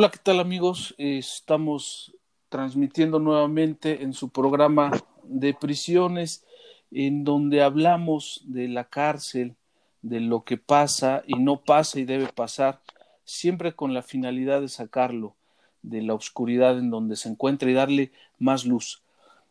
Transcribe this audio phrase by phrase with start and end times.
[0.00, 0.94] Hola, ¿qué tal amigos?
[0.96, 2.14] Estamos
[2.50, 4.92] transmitiendo nuevamente en su programa
[5.24, 6.44] de prisiones,
[6.92, 9.56] en donde hablamos de la cárcel,
[10.02, 12.80] de lo que pasa y no pasa y debe pasar,
[13.24, 15.34] siempre con la finalidad de sacarlo
[15.82, 19.02] de la oscuridad en donde se encuentra y darle más luz.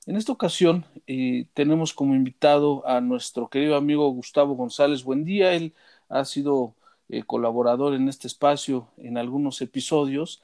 [0.05, 5.03] En esta ocasión eh, tenemos como invitado a nuestro querido amigo Gustavo González.
[5.03, 5.73] Buen día, él
[6.07, 6.73] ha sido
[7.09, 10.41] eh, colaborador en este espacio en algunos episodios,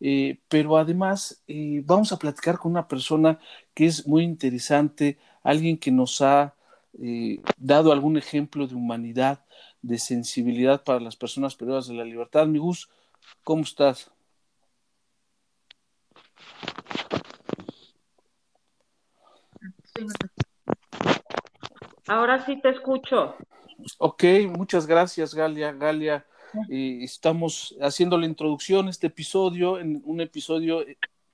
[0.00, 1.42] eh, pero además
[1.84, 3.38] vamos a platicar con una persona
[3.74, 6.54] que es muy interesante, alguien que nos ha
[7.56, 9.44] dado algún ejemplo de humanidad,
[9.80, 12.46] de sensibilidad para las personas privadas de la libertad.
[12.46, 12.90] Mi Gus,
[13.44, 14.10] ¿cómo estás?
[22.06, 23.36] Ahora sí te escucho.
[23.98, 25.72] Ok, muchas gracias, Galia.
[25.72, 26.26] Galia,
[26.68, 30.84] estamos haciendo la introducción a este episodio, en un episodio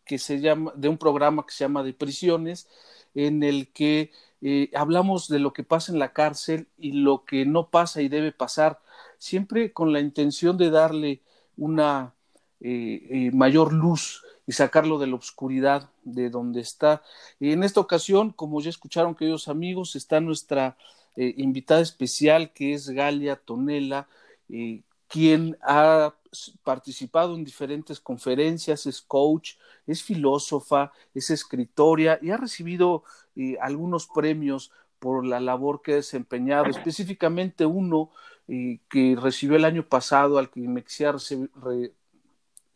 [0.05, 2.69] que se llama, de un programa que se llama De Prisiones,
[3.15, 4.11] en el que
[4.41, 8.09] eh, hablamos de lo que pasa en la cárcel y lo que no pasa y
[8.09, 8.81] debe pasar,
[9.19, 11.23] siempre con la intención de darle
[11.57, 12.15] una
[12.61, 17.03] eh, eh, mayor luz y sacarlo de la oscuridad de donde está.
[17.39, 20.77] Y en esta ocasión, como ya escucharon, queridos amigos, está nuestra
[21.21, 24.07] eh, invitada especial, que es Galia Tonela,
[24.49, 26.15] eh, quien ha
[26.63, 33.03] participado en diferentes conferencias, es coach, es filósofa, es escritora y ha recibido
[33.35, 38.11] eh, algunos premios por la labor que ha desempeñado, específicamente uno
[38.47, 41.13] que recibió el año pasado, al que me quisiera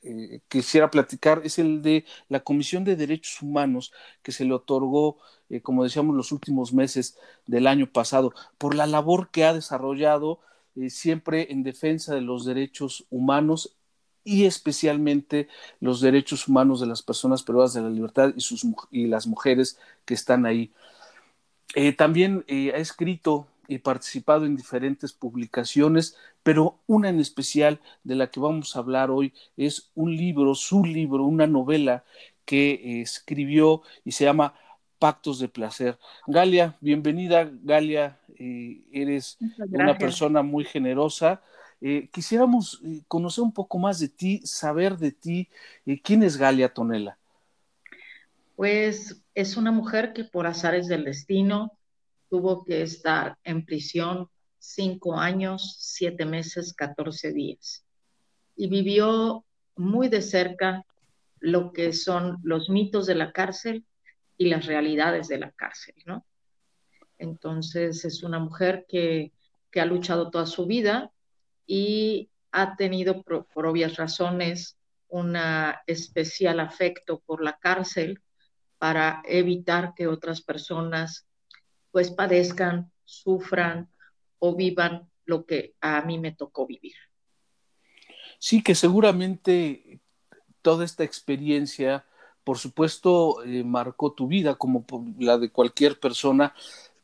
[0.04, 3.92] eh, quisiera platicar es el de la Comisión de Derechos Humanos
[4.22, 5.18] que se le otorgó,
[5.48, 10.40] eh, como decíamos, los últimos meses del año pasado, por la labor que ha desarrollado
[10.76, 13.76] eh, siempre en defensa de los derechos humanos
[14.24, 15.48] y especialmente
[15.80, 19.78] los derechos humanos de las personas privadas de la libertad y, sus, y las mujeres
[20.04, 20.72] que están ahí.
[21.96, 28.40] también ha escrito y participado en diferentes publicaciones, pero una en especial de la que
[28.40, 32.04] vamos a hablar hoy es un libro, su libro, una novela
[32.44, 34.54] que escribió y se llama
[34.98, 35.98] Pactos de Placer.
[36.26, 39.38] Galia, bienvenida, Galia, eh, eres
[39.70, 41.42] una persona muy generosa.
[41.80, 45.48] Eh, quisiéramos eh, conocer un poco más de ti, saber de ti.
[46.04, 47.18] ¿Quién es Galia Tonela?
[48.54, 51.72] Pues es una mujer que por azares del destino
[52.32, 54.26] tuvo que estar en prisión
[54.58, 57.84] cinco años, siete meses, catorce días.
[58.56, 59.44] Y vivió
[59.76, 60.82] muy de cerca
[61.40, 63.84] lo que son los mitos de la cárcel
[64.38, 66.24] y las realidades de la cárcel, ¿no?
[67.18, 69.30] Entonces es una mujer que,
[69.78, 71.12] ha luchado toda su vida
[71.66, 74.78] y ha tenido por, obvias razones
[75.08, 75.36] un
[75.86, 78.22] especial afecto por la cárcel
[78.78, 81.26] para evitar que otras personas
[81.92, 83.88] pues padezcan, sufran
[84.38, 86.94] o vivan lo que a mí me tocó vivir.
[88.38, 90.00] Sí, que seguramente
[90.62, 92.04] toda esta experiencia,
[92.42, 94.84] por supuesto, eh, marcó tu vida como
[95.18, 96.54] la de cualquier persona,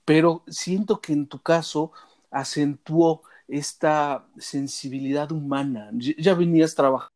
[0.04, 1.93] pero siento que en tu caso
[2.31, 5.91] acentuó esta sensibilidad humana.
[5.93, 7.12] Ya venías trabajando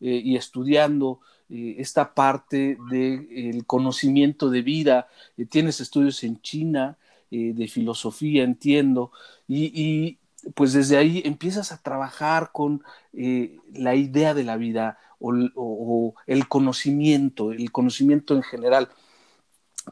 [0.00, 1.20] eh, y estudiando
[1.52, 5.08] eh, esta parte del conocimiento de vida.
[5.36, 6.96] Eh, tienes estudios en China
[7.30, 9.10] de filosofía, entiendo,
[9.48, 10.18] y,
[10.54, 12.82] pues desde ahí empiezas a trabajar con
[13.14, 18.88] la idea de la vida o, el conocimiento, el conocimiento en general.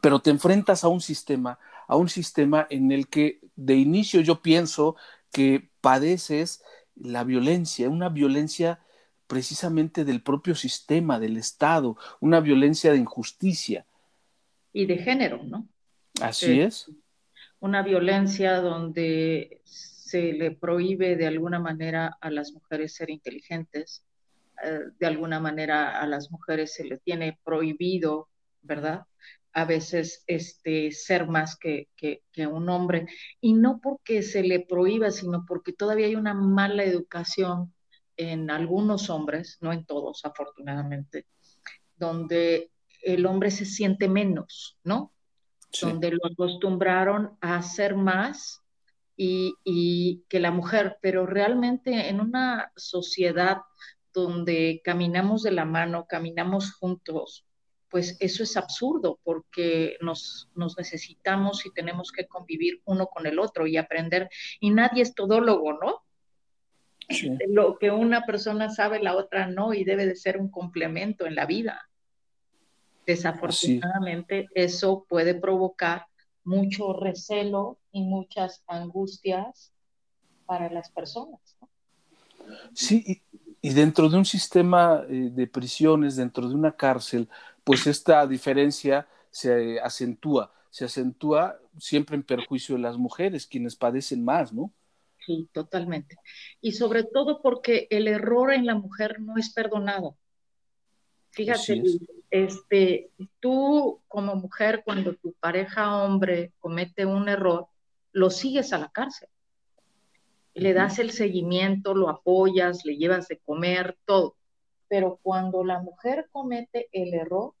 [0.01, 4.41] Pero te enfrentas a un sistema, a un sistema en el que de inicio yo
[4.41, 4.95] pienso
[5.31, 6.63] que padeces
[6.95, 8.79] la violencia, una violencia
[9.31, 13.85] precisamente del propio sistema, del Estado, una violencia de injusticia.
[14.73, 15.69] Y de género, ¿no?
[16.21, 16.91] Así es.
[17.61, 24.03] Una violencia donde se le prohíbe de alguna manera a las mujeres ser inteligentes,
[24.65, 28.27] eh, de alguna manera a las mujeres se le tiene prohibido,
[28.61, 29.05] ¿verdad?
[29.53, 33.07] A veces este, ser más que, que, que un hombre.
[33.39, 37.73] Y no porque se le prohíba, sino porque todavía hay una mala educación
[38.29, 41.25] en algunos hombres, no en todos, afortunadamente,
[41.97, 42.71] donde
[43.01, 45.13] el hombre se siente menos, ¿no?
[45.81, 48.61] Donde lo acostumbraron a hacer más
[49.17, 53.61] y, y, que la mujer, pero realmente en una sociedad
[54.13, 57.45] donde caminamos de la mano, caminamos juntos,
[57.89, 63.37] pues eso es absurdo porque nos, nos, necesitamos y tenemos que convivir uno con el
[63.37, 64.29] otro y aprender.
[64.59, 66.01] Y nadie es todólogo, ¿no?
[67.47, 71.35] Lo que una persona sabe, la otra no, y debe de ser un complemento en
[71.35, 71.89] la vida.
[73.05, 76.05] Desafortunadamente, eso puede provocar
[76.43, 79.71] mucho recelo y muchas angustias
[80.45, 81.39] para las personas.
[81.59, 81.69] ¿no?
[82.73, 83.21] Sí,
[83.61, 87.29] y, dentro de un sistema eh, de prisiones, dentro de una cárcel,
[87.63, 94.23] pues esta diferencia se acentúa, se acentúa siempre en perjuicio de las mujeres, quienes padecen
[94.23, 94.71] más, ¿no?
[95.25, 96.17] Sí, totalmente.
[96.61, 100.17] Y sobre todo porque el error en la mujer no es perdonado.
[101.29, 101.83] Fíjate,
[102.29, 107.67] este, tú como mujer, cuando tu pareja hombre comete un error,
[108.11, 109.29] lo sigues a la cárcel.
[110.53, 114.35] Le das el seguimiento, lo apoyas, le llevas de comer, todo.
[114.89, 117.53] Pero cuando la mujer comete el error,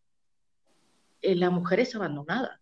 [1.21, 2.60] eh, la mujer es abandonada.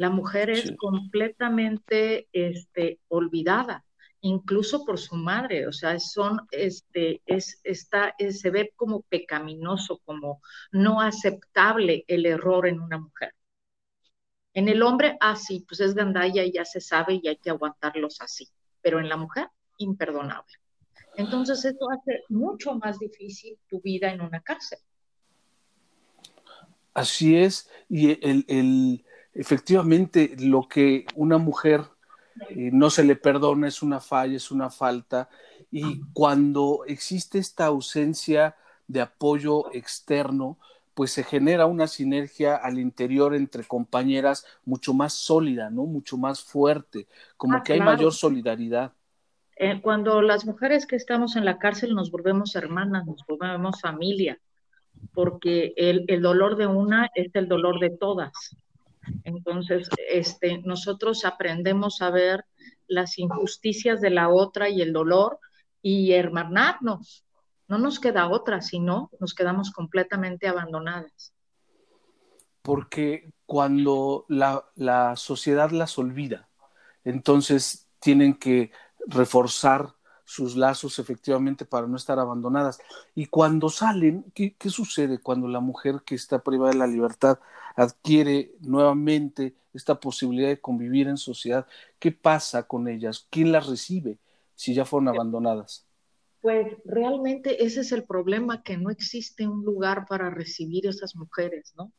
[0.00, 3.84] La mujer es completamente este, olvidada,
[4.22, 5.66] incluso por su madre.
[5.66, 10.40] O sea, son, este, es, está, se ve como pecaminoso, como
[10.72, 13.34] no aceptable el error en una mujer.
[14.54, 17.50] En el hombre, ah, sí, pues es gandalla y ya se sabe y hay que
[17.50, 18.48] aguantarlos así.
[18.80, 20.54] Pero en la mujer, imperdonable.
[21.16, 24.78] Entonces, esto hace mucho más difícil tu vida en una cárcel.
[26.94, 29.04] Así es, y el, el,
[29.34, 31.84] efectivamente lo que una mujer
[32.48, 35.28] eh, no se le perdona es una falla, es una falta,
[35.70, 38.56] y cuando existe esta ausencia
[38.88, 40.58] de apoyo externo,
[40.94, 45.84] pues se genera una sinergia al interior entre compañeras mucho más sólida, ¿no?
[45.84, 47.06] Mucho más fuerte,
[47.36, 48.92] como ah, que hay mayor solidaridad.
[49.56, 54.40] Eh, cuando las mujeres que estamos en la cárcel nos volvemos hermanas, nos volvemos familia,
[55.14, 58.32] porque el, el dolor de una es el dolor de todas.
[59.24, 62.44] Entonces, este, nosotros aprendemos a ver
[62.86, 65.38] las injusticias de la otra y el dolor
[65.82, 67.24] y hermanarnos.
[67.68, 71.32] No nos queda otra, sino nos quedamos completamente abandonadas.
[72.62, 76.48] Porque cuando la, la sociedad las olvida,
[77.04, 78.72] entonces tienen que
[79.06, 79.94] reforzar
[80.30, 82.78] sus lazos efectivamente para no estar abandonadas.
[83.16, 87.40] Y cuando salen, ¿qué, sucede cuando la mujer que está privada de la libertad
[87.74, 91.66] adquiere nuevamente esta posibilidad de convivir en sociedad?
[91.98, 93.26] ¿Qué pasa con ellas?
[93.28, 94.18] ¿Quién las recibe
[94.54, 95.84] si ya fueron abandonadas?
[96.40, 101.74] Pues realmente ese es el problema, que no existe un lugar para recibir esas mujeres,
[101.76, 101.90] ¿no?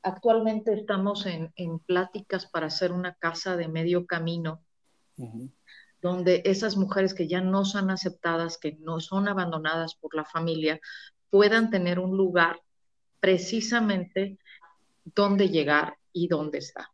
[0.00, 1.50] Actualmente estamos en,
[1.80, 4.62] pláticas para hacer una casa de medio camino
[6.04, 10.78] donde esas mujeres que ya no son aceptadas, que no son abandonadas por la familia,
[11.30, 12.60] puedan tener un lugar
[13.20, 14.36] precisamente
[15.02, 16.92] donde llegar y dónde está.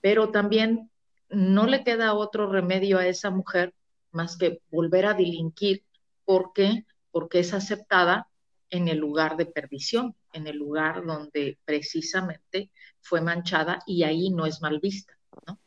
[0.00, 0.90] Pero también
[1.28, 3.74] no le queda otro remedio a esa mujer
[4.10, 5.84] más que volver a delinquir.
[6.24, 6.86] ¿Por qué?
[7.10, 8.26] Porque es aceptada
[8.70, 12.70] en el lugar de perdición, en el lugar donde precisamente
[13.02, 15.12] fue manchada y ahí no es mal vista.
[15.46, 15.58] ¿no?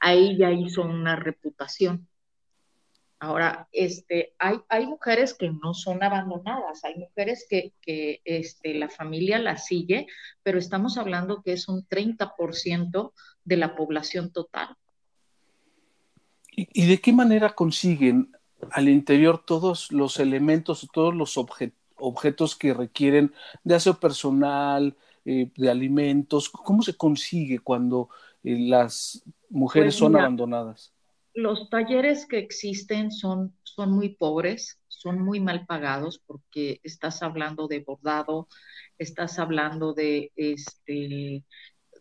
[0.00, 2.08] Ahí ya hizo una reputación.
[3.18, 8.90] Ahora, este, hay, hay mujeres que no son abandonadas, hay mujeres que, que este, la
[8.90, 10.06] familia la sigue,
[10.42, 13.12] pero estamos hablando que es un 30%
[13.44, 14.76] de la población total.
[16.56, 18.32] ¿Y, de qué manera consiguen
[18.70, 21.36] al interior todos los elementos, todos los
[21.96, 26.48] objetos que requieren de aseo personal, eh, de alimentos?
[26.48, 28.08] ¿Cómo se consigue cuando
[28.42, 30.92] eh, las mujeres pues son abandonadas?
[31.34, 37.68] Los talleres que existen son, son muy pobres, son muy mal pagados porque estás hablando
[37.68, 38.48] de bordado,
[38.96, 41.44] estás hablando de, este,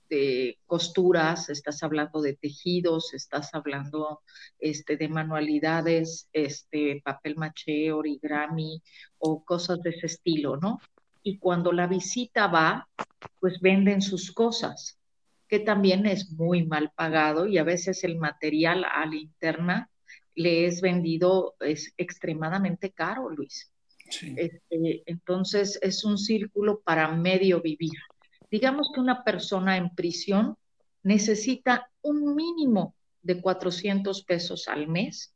[0.10, 4.22] de costuras, estás hablando de tejidos, estás hablando
[4.60, 8.82] este, de manualidades, este, papel maché, origami
[9.18, 10.80] o cosas de ese estilo, ¿no?
[11.24, 12.88] Y cuando la visita va,
[13.40, 14.98] pues venden sus cosas
[15.48, 19.90] que también es muy mal pagado y a veces el material a la interna
[20.34, 23.72] le es vendido es extremadamente caro, Luis.
[24.22, 27.98] Este, entonces es un círculo para medio vivir.
[28.52, 30.58] Digamos que una persona en prisión
[31.04, 35.34] necesita un mínimo de 400 pesos al mes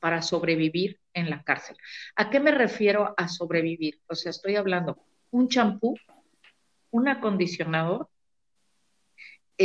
[0.00, 1.76] para sobrevivir en la cárcel.
[2.16, 4.00] ¿A qué me refiero a sobrevivir?
[4.08, 4.98] O sea, estoy hablando
[5.30, 5.96] un champú,
[6.90, 8.08] un acondicionador,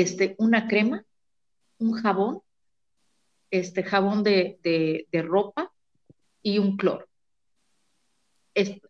[0.01, 1.03] este, una crema,
[1.79, 2.41] un jabón,
[3.51, 5.71] este jabón de, de ropa
[6.41, 7.07] y un cloro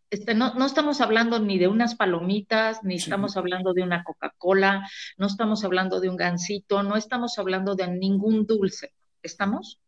[0.09, 4.87] este, no, estamos hablando ni de unas palomitas, ni estamos hablando de una Coca-Cola,
[5.17, 8.93] no estamos hablando de un gansito, no estamos hablando de ningún dulce.
[9.21, 9.81] ¿Estamos?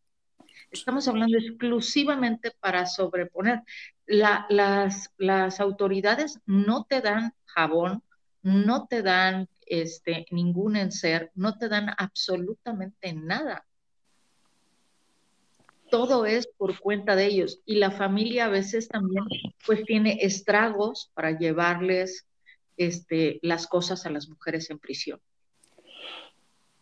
[0.72, 3.62] Estamos hablando exclusivamente para sobreponer.
[4.06, 8.04] las, las autoridades no te dan jabón,
[8.42, 13.66] no te dan este, ningún enser, no te dan absolutamente nada
[15.90, 19.24] todo es por cuenta de ellos y la familia a veces también
[19.66, 22.26] pues tiene estragos para llevarles
[22.78, 25.20] este, las cosas a las mujeres en prisión.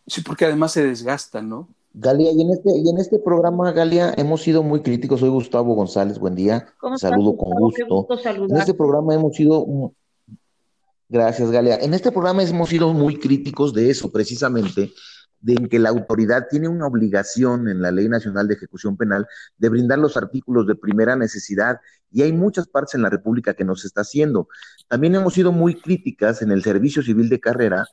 [0.06, 1.68] Sí, porque además se desgastan, ¿no?
[1.94, 5.20] Galia, y en este, y en este programa, Galia, hemos sido muy críticos.
[5.20, 6.68] Soy Gustavo González, buen día.
[6.98, 8.08] Saludo con gusto.
[8.24, 9.66] En este programa hemos sido
[11.10, 11.78] Gracias, Galia.
[11.78, 14.92] En este programa hemos sido muy críticos de eso, precisamente,
[15.40, 19.26] de que la autoridad tiene una obligación en la Ley Nacional de Ejecución Penal
[19.58, 21.80] de brindar los artículos de primera necesidad
[22.12, 24.50] y hay muchas partes en la República que no se está haciendo.
[24.90, 27.86] También hemos sido muy críticas en el Servicio Civil de Carrera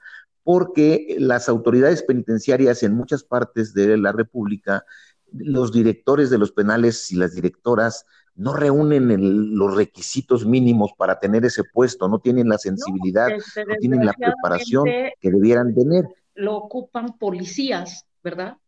[0.42, 4.84] porque las autoridades penitenciarias en muchas partes de la República,
[5.32, 11.44] los directores de los penales y las directoras no reúnen los requisitos mínimos para tener
[11.44, 17.16] ese puesto, no tienen la sensibilidad, no tienen la preparación que debieran tener lo ocupan
[17.18, 18.58] policías, ¿verdad?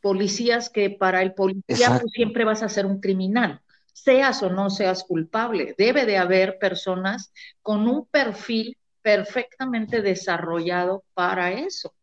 [0.00, 3.60] Policías que para el policía siempre vas a ser un criminal,
[3.92, 5.74] seas o no seas culpable.
[5.76, 7.32] Debe de haber personas
[7.62, 11.94] con un perfil perfectamente desarrollado para eso.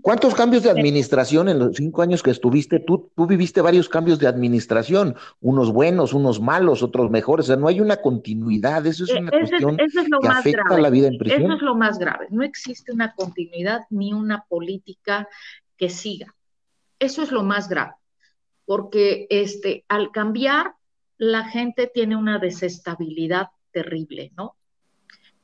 [0.00, 2.78] ¿Cuántos cambios de administración en los cinco años que estuviste?
[2.78, 7.46] Tú, tú viviste varios cambios de administración, unos buenos, unos malos, otros mejores.
[7.46, 8.86] O sea, no hay una continuidad.
[8.86, 11.42] Eso es e, una cuestión que afecta a la vida en prisión.
[11.42, 12.26] Eso es lo más grave.
[12.30, 15.28] No existe una continuidad ni una política
[15.76, 16.34] que siga.
[16.98, 17.94] Eso es lo más grave.
[18.64, 20.74] Porque este, al cambiar,
[21.18, 24.54] la gente tiene una desestabilidad terrible, ¿no?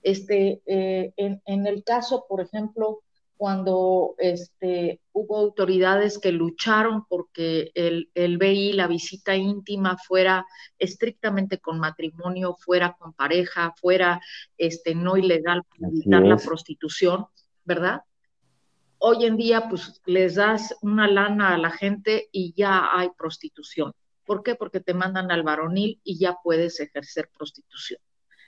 [0.03, 3.03] Este, eh, en, en el caso, por ejemplo,
[3.43, 10.47] cuando este, hubo autoridades que lucharon porque el, el BI, la visita íntima, fuera
[10.79, 14.21] estrictamente con matrimonio, fuera con pareja, fuera
[14.57, 17.27] este, no ilegal para evitar la prostitución,
[17.65, 18.03] ¿verdad?
[18.99, 23.93] Hoy en día, pues les das una lana a la gente y ya hay prostitución.
[24.25, 24.55] ¿Por qué?
[24.55, 27.99] Porque te mandan al varonil y ya puedes ejercer prostitución.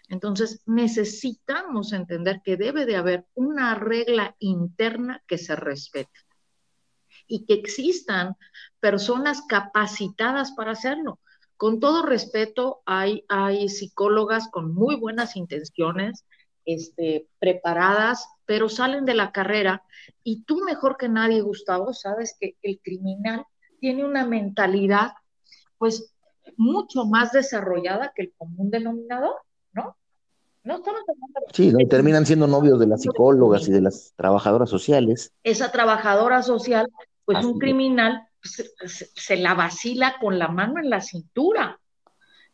[0.09, 6.21] Entonces, necesitamos entender que debe de haber una regla interna que se respete
[7.27, 8.37] y que existan
[8.81, 11.21] personas capacitadas para hacerlo.
[11.57, 16.25] Con todo respeto, hay, hay psicólogas con muy buenas intenciones,
[16.67, 19.83] este, preparadas, pero salen de la carrera
[20.23, 23.47] y tú mejor que nadie, Gustavo, sabes que el criminal
[23.81, 25.13] tiene una mentalidad
[25.79, 26.15] pues
[26.57, 29.37] mucho más desarrollada que el común denominador.
[29.75, 29.97] ¿No?
[30.65, 31.03] No estamos
[31.53, 35.33] Sí, terminan siendo novios de las psicólogas y de las trabajadoras sociales.
[35.43, 36.91] Esa trabajadora social,
[37.27, 38.75] pues un criminal pues,
[39.15, 41.79] se, la vacila con la mano en la cintura.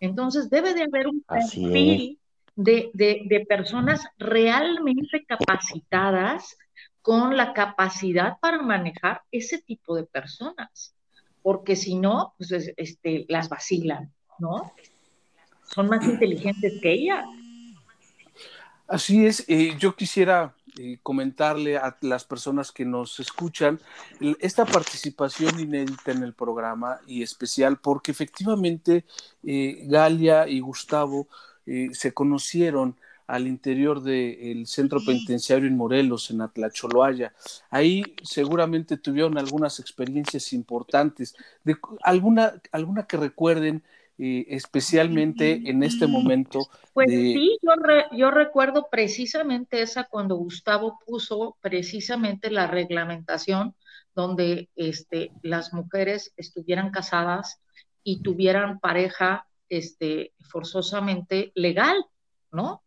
[0.01, 2.19] Entonces debe de haber un perfil
[2.57, 6.57] de, de, personas realmente capacitadas
[7.03, 10.95] con la capacidad para manejar ese tipo de personas,
[11.43, 14.73] porque si no, pues este, las vacilan, ¿no?
[15.75, 17.25] Son más inteligentes que ella.
[18.87, 23.79] Así es, eh, yo quisiera eh, comentarle a las personas que nos escuchan
[24.41, 29.05] esta participación inédita en el programa y especial porque efectivamente
[29.45, 31.29] eh, Galia y Gustavo
[31.93, 32.97] se conocieron
[33.29, 37.33] al interior del centro penitenciario en Morelos, en Atlacholoaya.
[37.71, 43.85] Ahí seguramente tuvieron algunas experiencias importantes, de, alguna, alguna que recuerden
[44.21, 46.69] especialmente en este momento.
[46.93, 47.59] Pues sí,
[48.13, 53.75] yo, recuerdo precisamente esa cuando Gustavo puso precisamente la reglamentación
[54.15, 57.61] donde este, las mujeres estuvieran casadas
[58.03, 62.05] y tuvieran pareja este, forzosamente legal,
[62.51, 62.83] ¿no?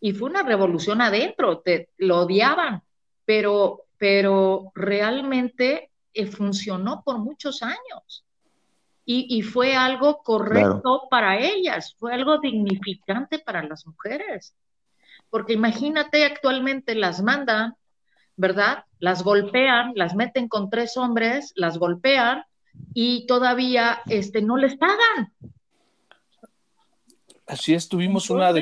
[0.00, 2.82] Y fue una revolución adentro, te, lo odiaban,
[3.24, 8.24] pero, pero realmente eh, funcionó por muchos años
[9.10, 14.54] y, fue algo correcto para ellas, fue algo dignificante para las mujeres.
[15.30, 17.74] Porque imagínate, actualmente las mandan,
[18.36, 18.84] ¿verdad?
[18.98, 22.44] Las golpean, las meten con tres hombres, las golpean
[22.92, 25.32] y todavía este, no les pagan.
[27.46, 28.52] Así es, tuvimos, una,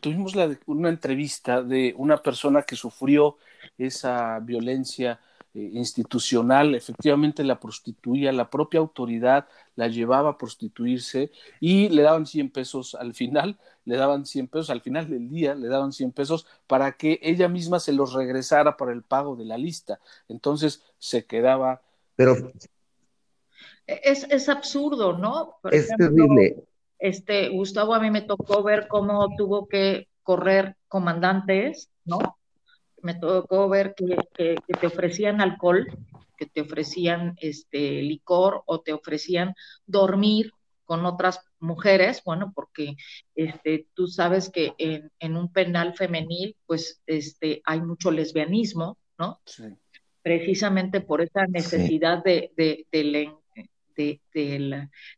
[0.00, 3.36] tuvimos la, una entrevista de una persona que sufrió
[3.76, 5.20] esa violencia
[5.54, 9.46] eh, institucional, efectivamente la prostituía, la propia autoridad
[9.76, 11.30] la llevaba a prostituirse
[11.60, 15.54] y le daban 100 pesos al final, le daban 100 pesos al final del día,
[15.54, 19.44] le daban 100 pesos para que ella misma se los regresara para el pago de
[19.44, 20.00] la lista.
[20.28, 21.82] Entonces se quedaba...
[22.16, 22.34] Pero...
[23.86, 25.56] Es, es absurdo, ¿no?
[25.70, 26.64] es terrible.
[26.98, 32.38] Este, Gustavo, a mí me tocó ver cómo tuvo que correr comandantes, ¿no?
[33.04, 34.16] Me tocó ver que,
[34.80, 35.86] te ofrecían alcohol,
[36.36, 39.54] que te ofrecían este licor o te ofrecían
[39.86, 40.52] dormir
[40.86, 42.96] con otras mujeres, bueno, porque
[43.34, 49.40] este, tú sabes que en, un penal femenil, pues este, hay mucho lesbianismo, ¿no?
[49.44, 49.64] Sí.
[50.22, 52.86] Precisamente por esa necesidad de, de,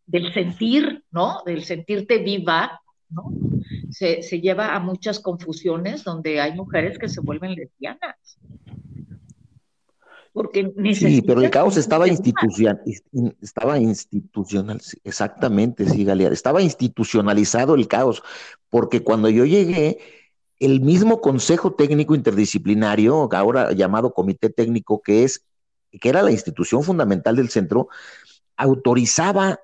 [0.06, 1.42] del sentir, ¿no?
[1.46, 3.30] Del sentirte viva, ¿no?
[3.90, 8.38] Se, lleva a muchas confusiones donde hay mujeres que se vuelven lesbianas.
[10.32, 12.82] Porque sí, pero el caos estaba institucional,
[13.40, 18.22] estaba institucional, exactamente, sí, Galear, estaba institucionalizado el caos,
[18.68, 19.98] porque cuando yo llegué,
[20.58, 25.42] el mismo Consejo Técnico Interdisciplinario, ahora llamado Comité Técnico, que es,
[26.00, 27.88] que era la institución fundamental del centro,
[28.56, 29.60] autorizaba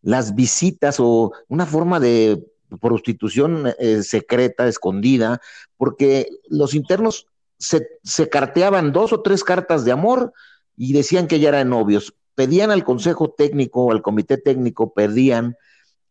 [0.00, 2.46] las visitas o una forma de
[2.80, 5.40] prostitución eh, secreta, escondida,
[5.76, 7.26] porque los internos
[7.58, 10.32] se, se, carteaban dos o tres cartas de amor
[10.76, 12.14] y decían que ya eran novios.
[12.34, 15.56] Pedían al consejo técnico, al comité técnico, pedían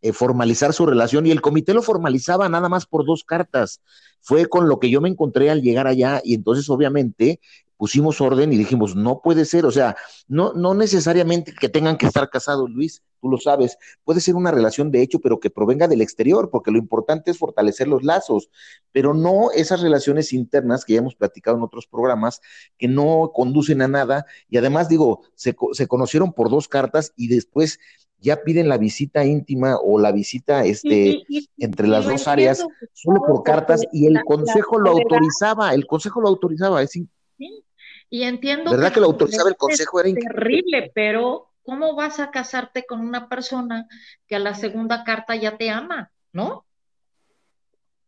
[0.03, 3.79] eh, formalizar su relación y el comité lo formalizaba nada más por dos cartas.
[4.19, 7.39] Fue con lo que yo me encontré al llegar allá y entonces obviamente
[7.83, 9.97] pusimos orden y dijimos, no puede ser, o sea,
[10.29, 14.51] no, no necesariamente que tengan que estar casados, Luis, tú lo sabes, puede ser una
[14.51, 18.49] relación de hecho, pero que provenga del exterior, porque lo importante es fortalecer los lazos,
[18.93, 22.39] pero no esas relaciones internas que ya hemos platicado en otros programas,
[22.77, 27.27] que no conducen a nada, y además digo, se, se conocieron por dos cartas y
[27.27, 27.79] después
[28.17, 31.21] ya piden la visita íntima o la visita este,
[31.57, 36.29] entre las dos áreas solo por cartas y el consejo lo autorizaba, el consejo lo
[36.29, 36.97] autorizaba, es
[38.13, 42.85] y entiendo ¿verdad que, lo autorizaba el consejo era terrible, pero ¿cómo vas a casarte
[42.85, 43.87] con una persona
[44.27, 46.63] que a la segunda carta ya te ama, ¿no?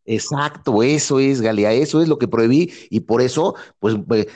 [0.07, 4.27] Exacto, eso es, Galia, eso es lo que prohibí y por eso, pues, pues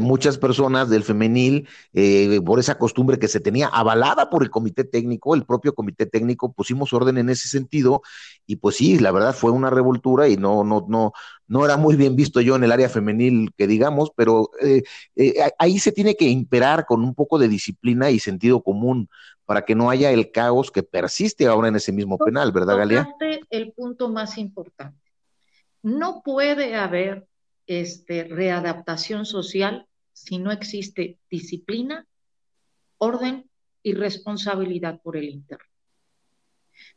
[0.00, 4.82] muchas personas del femenil, eh, por esa costumbre que se tenía avalada por el comité
[4.82, 8.00] técnico, el propio comité técnico, pusimos orden en ese sentido
[8.46, 11.12] y pues sí, la verdad fue una revoltura y no, no, no,
[11.46, 14.84] no era muy bien visto yo en el área femenil, que digamos, pero eh,
[15.16, 19.10] eh, ahí se tiene que imperar con un poco de disciplina y sentido común
[19.44, 23.08] para que no haya el caos que persiste ahora en ese mismo penal, ¿verdad, Galia?
[23.50, 25.09] El punto más importante
[25.82, 27.26] no puede haber
[27.66, 32.06] este, readaptación social si no existe disciplina,
[32.98, 33.48] orden
[33.82, 35.64] y responsabilidad por el interno.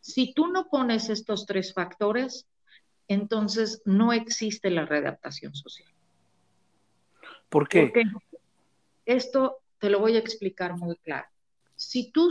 [0.01, 2.47] Si tú no pones estos tres factores,
[3.07, 5.89] entonces no existe la readaptación social.
[7.49, 7.83] ¿Por qué?
[7.83, 8.03] Porque
[9.05, 11.27] esto te lo voy a explicar muy claro.
[11.75, 12.29] Si tú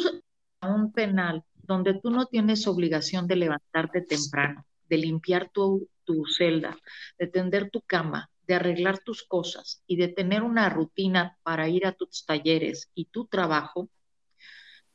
[0.60, 6.24] a un penal donde tú no tienes obligación de levantarte temprano, de limpiar tu tu
[6.26, 6.76] celda,
[7.18, 11.86] de tender tu cama, de arreglar tus cosas y de tener una rutina para ir
[11.86, 13.88] a tus talleres y tu trabajo,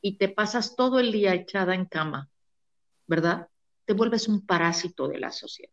[0.00, 2.28] y te pasas todo el día echada en cama,
[3.06, 3.48] ¿verdad?
[3.84, 5.72] Te vuelves un parásito de la sociedad.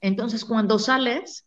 [0.00, 1.46] Entonces, cuando sales,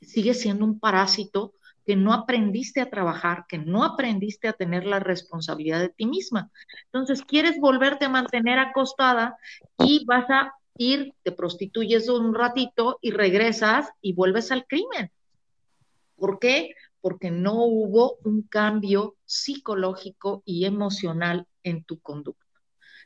[0.00, 1.54] sigues siendo un parásito
[1.86, 6.50] que no aprendiste a trabajar, que no aprendiste a tener la responsabilidad de ti misma.
[6.86, 9.36] Entonces, quieres volverte a mantener acostada
[9.78, 15.10] y vas a ir, te prostituyes un ratito y regresas y vuelves al crimen.
[16.16, 16.74] ¿Por qué?
[17.00, 22.44] Porque no hubo un cambio psicológico y emocional en tu conducta.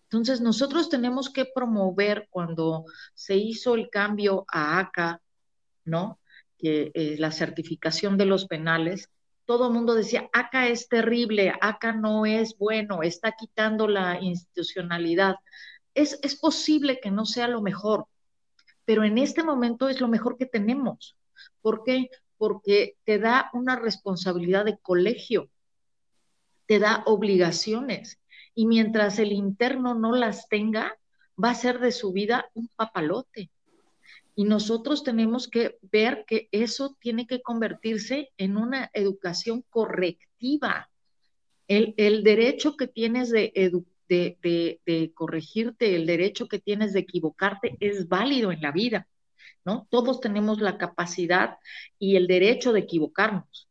[0.05, 5.21] Entonces, nosotros tenemos que promover cuando se hizo el cambio a ACA,
[5.85, 6.19] ¿no?
[6.57, 9.11] Que es la certificación de los penales,
[9.49, 15.37] todo el mundo decía, ACA es terrible, ACA no es bueno, está quitando la institucionalidad
[15.99, 18.07] es, posible que no sea lo mejor,
[18.85, 21.17] pero en este momento es lo mejor que tenemos.
[21.61, 22.11] ¿Por qué?
[22.37, 25.51] Porque te da una responsabilidad de colegio,
[26.67, 28.21] te da obligaciones
[28.55, 30.97] y mientras el interno no las tenga,
[31.43, 33.51] va a ser de su vida un papalote.
[34.35, 40.91] Y nosotros tenemos que ver que eso tiene que convertirse en una educación correctiva.
[41.67, 43.53] El, el derecho que tienes de,
[44.09, 49.07] de, corregirte, el derecho que tienes de equivocarte es válido en la vida,
[49.65, 49.87] ¿no?
[49.91, 51.59] Todos tenemos la capacidad
[51.99, 53.69] y el derecho de equivocarnos,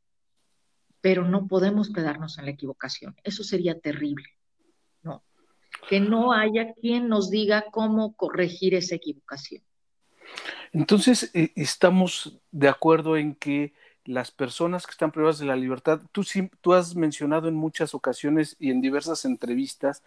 [1.02, 3.16] pero no podemos quedarnos en la equivocación.
[3.24, 4.26] Eso sería terrible,
[5.02, 5.24] ¿no?
[5.90, 9.64] Que no haya quien nos diga cómo corregir esa equivocación.
[10.74, 13.74] Entonces, eh, estamos de acuerdo en que
[14.04, 16.24] las personas que están privadas de la libertad, tú,
[16.62, 20.02] tú has mencionado en muchas ocasiones y en diversas entrevistas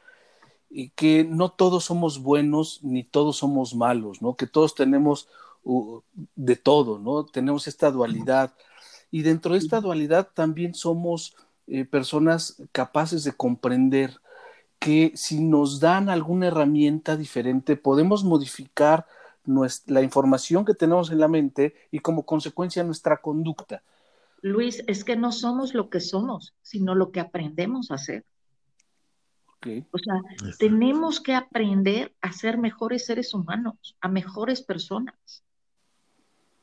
[0.71, 4.37] y que no todos somos buenos ni todos somos malos, ¿no?
[4.37, 5.29] Que todos tenemos
[6.37, 7.27] de todo, ¿no?
[7.27, 8.55] Tenemos esta dualidad.
[9.11, 11.35] Y dentro de esta dualidad también somos
[11.67, 14.21] eh, personas capaces de comprender
[14.79, 19.07] que si nos dan alguna herramienta diferente, podemos modificar
[19.87, 23.83] la información que tenemos en la mente y como consecuencia nuestra conducta.
[24.43, 27.99] Luis, es que no somos lo que somos, sino lo que aprendemos a
[29.63, 30.23] O sea,
[30.59, 35.45] tenemos que aprender a ser mejores seres humanos, a mejores personas.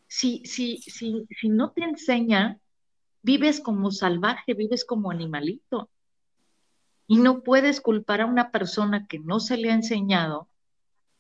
[0.08, 2.60] Si, si, si, si no te enseña,
[3.22, 5.90] vives como salvaje, vives como animalito.
[7.08, 10.50] Y no puedes culpar a una persona que no se le ha enseñado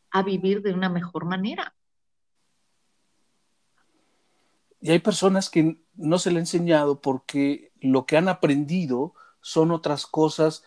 [0.09, 1.75] a vivir de una mejor manera.
[4.79, 9.71] Y hay personas que no se le ha enseñado porque lo que han aprendido son
[9.71, 10.63] otras cosas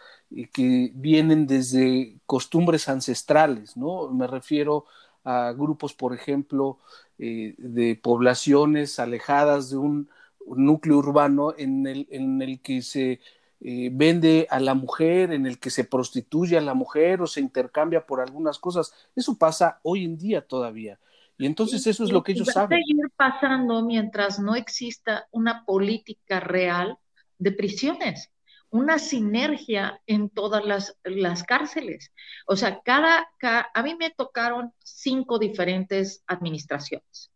[0.53, 4.09] que vienen desde costumbres ancestrales, ¿no?
[4.11, 4.87] Me refiero
[5.25, 6.79] a grupos, por ejemplo,
[7.19, 10.09] eh, de poblaciones alejadas de un
[10.47, 13.21] núcleo urbano en el, en el que se
[13.61, 17.41] eh, vende a la mujer, en el que se prostituye a la mujer o se
[17.41, 18.95] intercambia por algunas cosas.
[19.15, 20.99] Eso pasa hoy en día todavía.
[21.37, 22.79] Y entonces eso es lo que ellos va saben.
[22.79, 26.99] Va a seguir pasando mientras no exista una política real
[27.39, 28.31] de prisiones
[28.71, 32.13] una sinergia en todas las, cárceles.
[32.47, 33.29] O sea, cada,
[33.75, 37.31] a mí me tocaron cinco diferentes administraciones.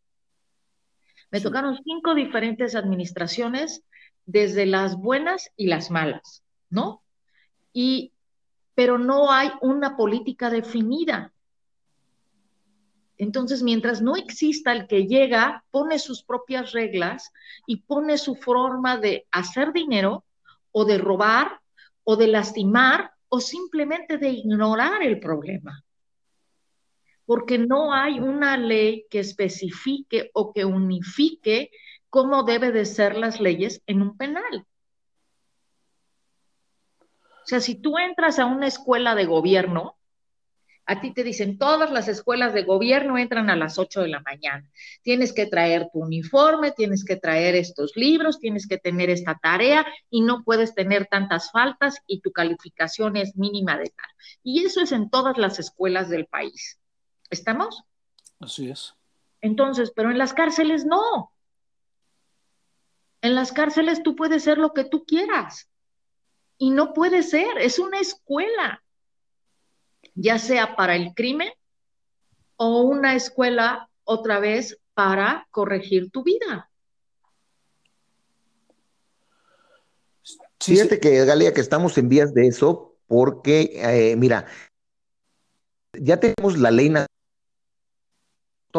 [1.30, 3.82] Me tocaron cinco diferentes administraciones,
[4.26, 7.02] desde las buenas y las malas, ¿no?
[7.72, 8.12] Y,
[8.74, 11.32] pero no hay una política definida.
[13.18, 17.32] Entonces, mientras no exista el que llega, pone sus propias reglas
[17.66, 20.24] y pone su forma de hacer dinero,
[20.76, 21.60] o de robar
[22.02, 25.84] o de lastimar o simplemente de ignorar el problema.
[27.24, 31.70] Porque no hay una ley que especifique o que unifique
[32.10, 34.66] cómo debe de ser las leyes en un penal.
[37.44, 39.96] O sea, si tú entras a una escuela de gobierno,
[40.86, 44.20] a ti te dicen, todas las escuelas de gobierno entran a las 8 de la
[44.20, 44.68] mañana.
[45.02, 49.86] Tienes que traer tu uniforme, tienes que traer estos libros, tienes que tener esta tarea
[50.10, 54.10] y no puedes tener tantas faltas y tu calificación es mínima de tal.
[54.42, 56.78] Y eso es en todas las escuelas del país.
[57.30, 57.84] ¿Estamos?
[58.40, 58.94] Así es.
[59.40, 61.32] Entonces, pero en las cárceles no.
[63.22, 65.70] En las cárceles tú puedes ser lo que tú quieras.
[66.58, 68.83] Y no puede ser, es una escuela
[70.14, 71.50] ya sea para el crimen
[72.56, 76.70] o una escuela otra vez para corregir tu vida.
[80.60, 84.46] Fíjate que, Galia, que estamos en vías de eso, porque, eh, mira,
[85.92, 86.88] ya tenemos la ley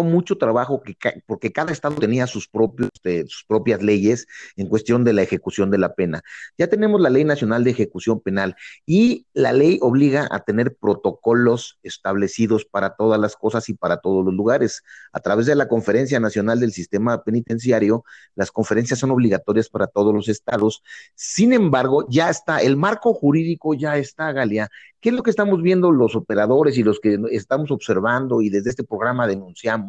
[0.04, 5.04] mucho trabajo que, porque cada estado tenía sus, propios, este, sus propias leyes en cuestión
[5.04, 6.24] de la ejecución de la pena.
[6.58, 8.56] Ya tenemos la Ley Nacional de Ejecución Penal
[8.86, 14.26] y la ley obliga a tener protocolos establecidos para todas las cosas y para todos
[14.26, 14.84] los lugares.
[15.12, 18.04] A través de la Conferencia Nacional del Sistema Penitenciario,
[18.36, 20.84] las conferencias son obligatorias para todos los estados.
[21.16, 24.70] Sin embargo, ya está, el marco jurídico ya está, Galia,
[25.06, 28.72] ¿Qué es lo que estamos viendo los operadores y los que estamos observando y desde
[28.72, 29.85] este programa denunciamos?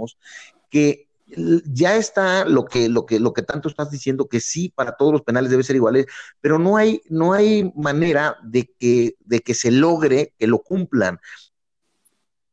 [0.71, 1.09] Que
[1.65, 5.13] ya está lo que, lo que, lo que tanto estás diciendo, que sí, para todos
[5.13, 6.07] los penales debe ser iguales,
[6.41, 11.19] pero no hay, no hay manera de que, de que se logre que lo cumplan.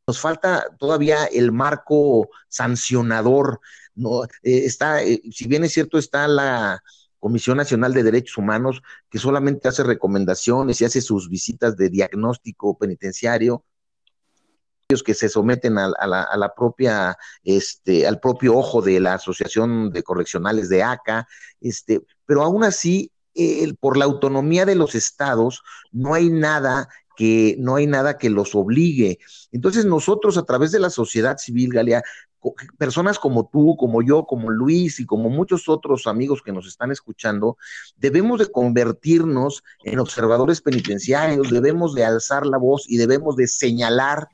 [0.06, 3.60] Nos falta todavía el marco sancionador.
[3.94, 6.82] No, eh, está, eh, si bien es cierto, está la,
[7.24, 12.76] Comisión Nacional de Derechos Humanos, que solamente hace recomendaciones y hace sus visitas de diagnóstico
[12.76, 13.64] penitenciario,
[15.04, 20.68] que se someten a, la, propia, este, al propio ojo de la Asociación de Correccionales
[20.68, 21.26] de ACA,
[21.60, 23.10] este, pero aún así,
[23.80, 28.54] por la autonomía de los estados, no hay nada que no hay nada que los
[28.54, 29.18] obligue.
[29.52, 32.02] Entonces nosotros a través de la sociedad civil, Galia,
[32.76, 36.90] personas como tú, como yo, como Luis y como muchos otros amigos que nos están
[36.90, 37.56] escuchando,
[37.96, 44.28] debemos de convertirnos en observadores penitenciarios, debemos de alzar la voz y debemos de señalar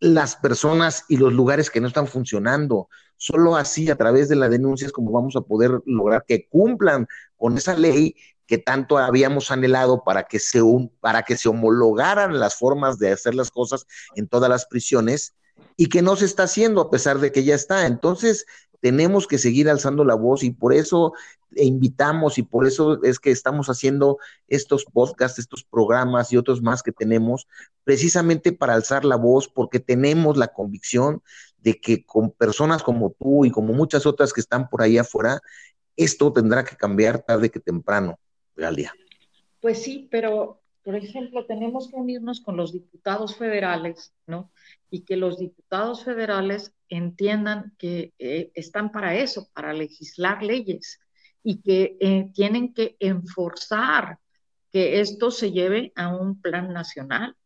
[0.00, 2.88] las personas y los lugares que no están funcionando.
[3.16, 7.56] Solo así, a través de las denuncias, como vamos a poder lograr que cumplan con
[7.56, 10.60] esa ley que tanto habíamos anhelado para que se,
[11.00, 13.86] para que se homologaran las formas de hacer las cosas
[14.16, 15.34] en todas las prisiones
[15.76, 17.86] y que no se está haciendo a pesar de que ya está.
[17.86, 18.46] Entonces,
[18.80, 21.12] tenemos que seguir alzando la voz y por eso
[21.56, 26.82] invitamos y por eso es que estamos haciendo estos podcasts, estos programas y otros más
[26.82, 27.46] que tenemos,
[27.84, 31.22] precisamente para alzar la voz, porque tenemos la convicción
[31.58, 35.40] de que con personas como tú y como muchas otras que están por ahí afuera,
[35.96, 38.18] esto tendrá que cambiar tarde que temprano,
[38.56, 38.94] Galia.
[39.60, 44.50] Pues sí, pero por ejemplo, tenemos que unirnos con los diputados federales, ¿no?
[44.90, 51.00] Y que los diputados federales entiendan que eh, están para eso, para legislar leyes
[51.42, 54.18] y que eh, tienen que enforzar
[54.72, 57.36] que esto se lleve a un plan nacional.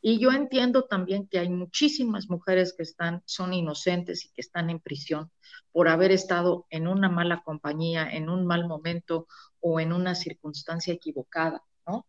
[0.00, 4.70] Y yo entiendo también que hay muchísimas mujeres que están, son inocentes y que están
[4.70, 5.30] en prisión
[5.72, 9.26] por haber estado en una mala compañía, en un mal momento
[9.60, 12.06] o en una circunstancia equivocada, ¿no?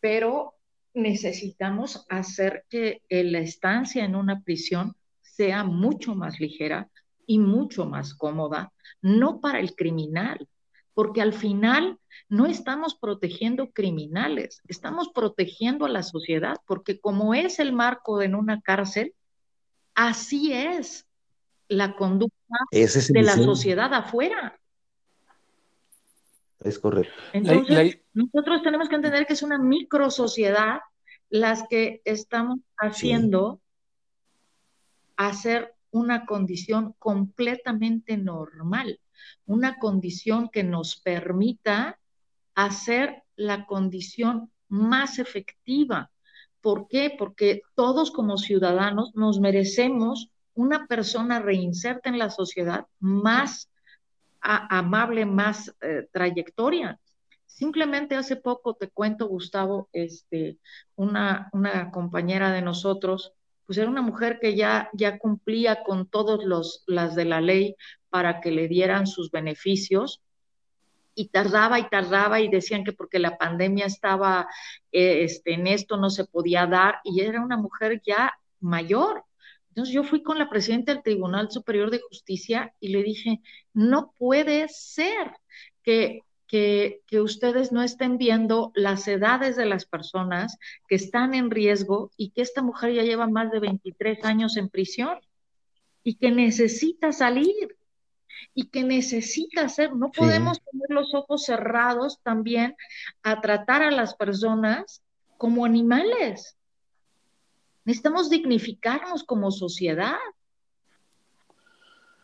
[0.00, 0.54] Pero
[0.94, 4.94] necesitamos hacer que la estancia en una prisión
[5.40, 6.90] sea mucho más ligera
[7.24, 10.46] y mucho más cómoda, no para el criminal,
[10.92, 11.98] porque al final
[12.28, 18.34] no estamos protegiendo criminales, estamos protegiendo a la sociedad, porque como es el marco en
[18.34, 19.14] una cárcel,
[19.94, 21.06] así es
[21.68, 24.60] la conducta de la sociedad afuera.
[26.58, 27.14] Es correcto.
[27.32, 30.80] Entonces, nosotros tenemos que entender que es una micro sociedad
[31.30, 33.62] las que estamos haciendo
[35.28, 39.00] hacer una condición completamente normal,
[39.44, 41.98] una condición que nos permita
[42.54, 46.10] hacer la condición más efectiva.
[46.62, 47.14] ¿Por qué?
[47.18, 53.70] Porque todos como ciudadanos nos merecemos una persona reinserta en la sociedad más
[54.40, 56.98] amable, más eh, trayectoria.
[57.44, 60.58] Simplemente hace poco te cuento, Gustavo, este,
[60.96, 63.34] una, una compañera de nosotros
[63.70, 66.40] pues era una mujer que ya, ya cumplía con todas
[66.88, 67.76] las de la ley
[68.08, 70.20] para que le dieran sus beneficios
[71.14, 74.48] y tardaba y tardaba y decían que porque la pandemia estaba
[74.90, 79.22] eh, este, en esto no se podía dar y era una mujer ya mayor.
[79.68, 83.40] Entonces yo fui con la presidenta del Tribunal Superior de Justicia y le dije,
[83.72, 85.30] no puede ser
[85.84, 90.58] que que, ustedes no estén viendo las edades de las personas
[90.88, 94.68] que están en riesgo y que esta mujer ya lleva más de 23 años en
[94.68, 95.20] prisión
[96.02, 97.76] y que necesita salir
[98.52, 99.94] y que necesita hacer.
[99.94, 102.74] No podemos tener los ojos cerrados también
[103.22, 105.02] a tratar a las personas
[105.38, 106.56] como animales.
[107.84, 110.18] Necesitamos dignificarnos como sociedad.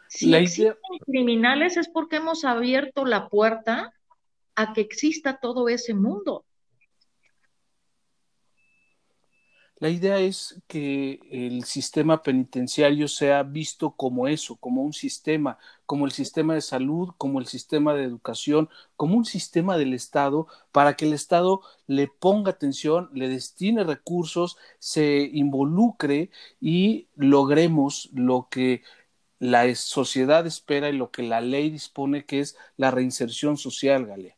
[0.08, 3.92] Si existen criminales es porque hemos abierto la puerta
[4.57, 6.45] a que exista todo ese mundo.
[9.79, 16.07] La idea es que el sistema penitenciario sea visto como eso, como un sistema, como
[16.07, 20.97] el sistema de salud, como el sistema de educación, como un sistema del Estado, para
[20.97, 28.83] que el Estado le ponga atención, le destine recursos, se involucre y logremos lo que
[29.38, 34.36] la sociedad espera y lo que la ley dispone, que es la reinserción social, Galea.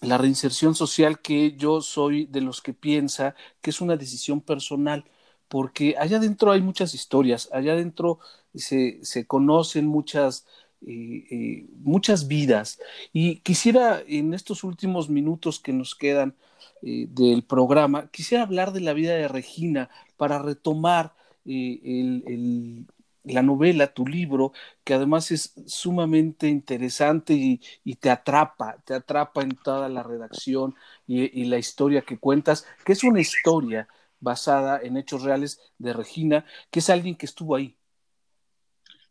[0.00, 5.04] La reinserción social que yo soy de los que piensa que es una decisión personal,
[5.48, 8.20] porque allá adentro hay muchas historias, allá adentro
[8.54, 10.46] se, se conocen muchas,
[10.86, 12.78] eh, eh, muchas vidas.
[13.12, 16.36] Y quisiera en estos últimos minutos que nos quedan
[16.82, 21.14] eh, del programa, quisiera hablar de la vida de Regina para retomar
[21.44, 22.86] el,
[23.32, 24.52] la novela, tu libro,
[24.84, 30.74] que además es sumamente interesante y, te atrapa, te atrapa en toda la redacción
[31.06, 33.88] y, la historia que cuentas, que es una historia
[34.20, 37.76] basada en hechos reales de Regina, que es alguien que estuvo ahí.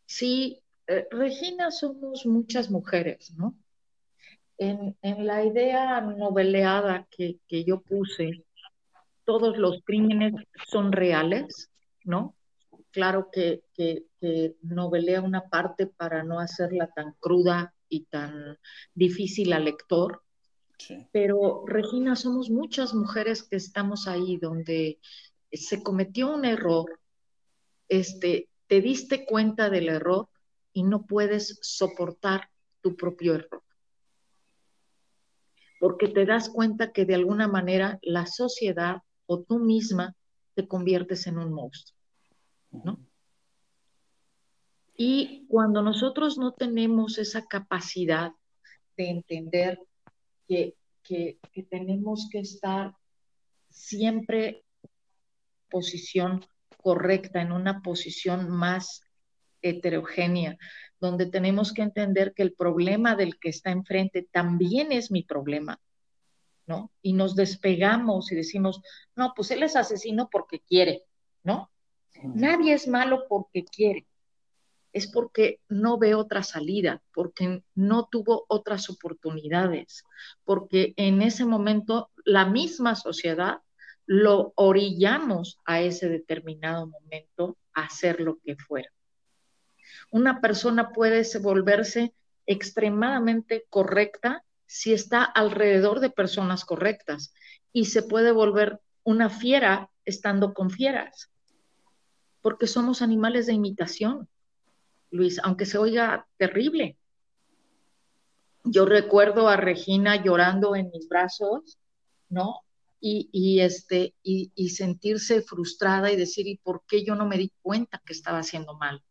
[0.06, 3.56] Sí, eh, Regina somos muchas mujeres, ¿no?
[4.58, 8.44] En, la idea noveleada que, que yo puse,
[9.24, 10.34] todos los crímenes
[10.66, 11.70] son reales,
[12.04, 12.38] ¿no?
[12.98, 13.62] claro que,
[14.62, 18.58] novelea una parte para no hacerla tan cruda y tan
[18.94, 20.24] difícil al lector.
[21.12, 25.00] Pero, Regina, somos muchas mujeres que estamos ahí donde
[25.52, 27.00] se cometió un error
[27.90, 30.30] este, te diste cuenta del error
[30.74, 32.50] y no puedes soportar
[32.82, 33.64] tu propio error.
[35.80, 40.16] Porque te das cuenta que de alguna manera la sociedad o tú misma
[40.56, 41.98] te conviertes en un monstruo,
[42.72, 43.07] ¿no?
[45.00, 48.32] Y cuando nosotros no tenemos esa capacidad
[48.98, 49.80] de entender
[50.48, 51.38] que, que,
[51.70, 52.96] tenemos que estar
[53.70, 54.90] siempre en
[55.70, 56.46] posición
[56.82, 59.04] correcta, en una posición más
[59.62, 60.58] heterogénea,
[61.00, 65.80] donde tenemos que entender que el problema del que está enfrente también es mi problema,
[66.66, 66.92] ¿no?
[67.04, 68.82] Y nos despegamos y decimos,
[69.16, 71.04] no, pues él es asesino porque quiere,
[71.44, 71.70] ¿no?
[72.24, 74.08] Nadie es malo porque quiere
[74.94, 80.04] es porque no ve otra salida, porque no tuvo otras oportunidades,
[80.44, 83.60] porque en ese momento la misma sociedad
[84.06, 88.90] lo orillamos a ese determinado momento a hacer lo que fuera.
[90.12, 92.14] Una persona puede volverse
[92.46, 97.34] extremadamente correcta si está alrededor de personas correctas
[97.74, 101.30] y se puede volver una fiera estando con fieras,
[102.42, 104.28] porque somos animales de imitación.
[105.12, 106.98] Luis, aunque se oiga terrible.
[108.64, 111.78] Yo recuerdo a Regina llorando en mis brazos,
[112.30, 112.62] ¿no?
[113.00, 117.54] Y, este, y, y, sentirse frustrada y decir, ¿y por qué yo no me di
[117.62, 119.02] cuenta que estaba haciendo mal?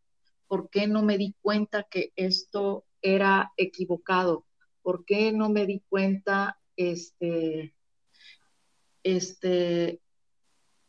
[0.49, 4.45] ¿Por qué no me di cuenta que esto era equivocado?
[4.83, 7.75] ¿Por qué no me di cuenta este,
[9.03, 10.01] este,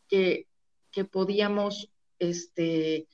[0.10, 0.48] que,
[0.92, 3.08] que podíamos este,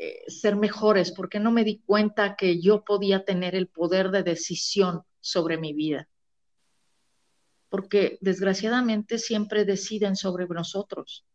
[0.00, 4.22] eh, ser mejores, porque no me di cuenta que yo podía tener el poder de
[4.22, 6.08] decisión sobre mi vida.
[7.68, 11.26] Porque desgraciadamente siempre deciden sobre nosotros.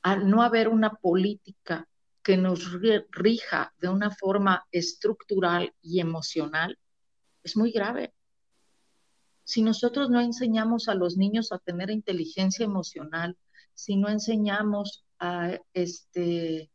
[0.00, 1.86] Al no haber una política
[2.22, 2.72] que nos
[3.10, 6.78] rija de una forma estructural y emocional,
[7.42, 8.14] es muy grave.
[9.44, 13.36] Si nosotros no enseñamos a los niños a tener inteligencia emocional,
[13.74, 16.70] si no enseñamos a este,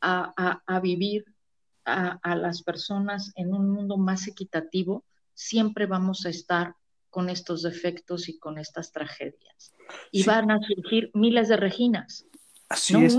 [0.00, 1.24] a, vivir
[1.84, 6.74] a, las personas en un mundo más equitativo, siempre vamos a estar
[7.10, 9.74] con estos defectos y con estas tragedias.
[10.10, 12.26] Y van a surgir miles de Reginas.
[12.68, 13.18] Así es.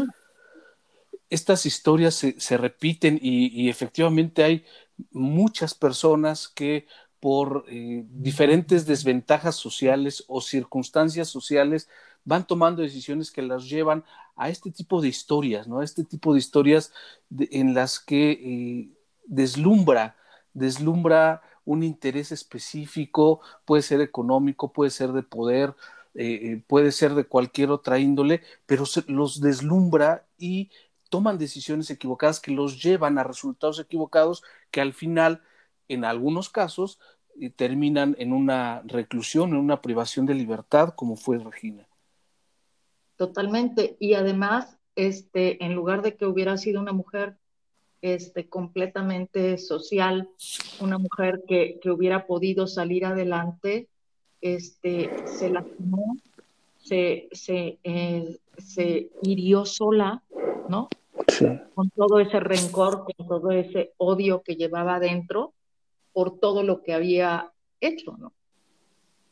[1.30, 4.66] Estas historias se, repiten y, efectivamente hay
[5.12, 6.88] muchas personas que
[7.20, 11.90] por eh, diferentes desventajas sociales o circunstancias sociales
[12.26, 14.04] van tomando decisiones que las llevan
[14.40, 15.80] a este tipo de historias, ¿no?
[15.80, 16.94] A este tipo de historias
[17.30, 18.90] en las que eh,
[19.26, 20.16] deslumbra,
[20.54, 25.76] deslumbra un interés específico, puede ser económico, puede ser de poder,
[26.16, 30.72] eh, eh, puede ser de cualquier otra índole, pero los deslumbra y
[31.10, 35.42] toman decisiones equivocadas que los llevan a resultados equivocados que al final,
[35.90, 37.00] en algunos casos,
[37.58, 41.89] terminan en una reclusión, en una privación de libertad, como fue Regina.
[43.20, 43.98] Totalmente.
[44.00, 47.36] Y además, este, en lugar de que hubiera sido una mujer
[48.02, 50.30] este, completamente social,
[50.80, 53.90] una mujer que, hubiera podido salir adelante,
[54.40, 56.16] este, se lastimó,
[56.78, 60.24] se, se, eh, se hirió sola,
[60.70, 60.88] ¿no?
[61.76, 65.54] Con todo ese rencor, con todo ese odio que llevaba adentro
[66.14, 67.52] por todo lo que había
[67.82, 68.32] hecho, ¿no?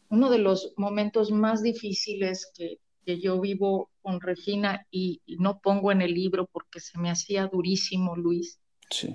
[0.10, 5.94] Uno de los momentos más difíciles que, que yo vivo con Regina y, no pongo
[5.94, 8.60] en el libro porque se me hacía durísimo, Luis,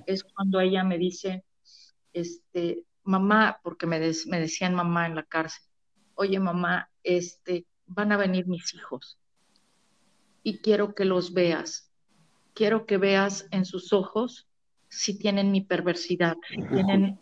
[0.06, 1.44] es cuando ella me dice,
[2.14, 5.66] este, mamá, porque me, me decían mamá en la cárcel,
[6.14, 9.18] oye mamá, este, van a venir mis hijos
[10.42, 11.92] y quiero que los veas,
[12.54, 14.48] quiero que veas en sus ojos
[14.88, 17.18] si tienen mi perversidad, si tienen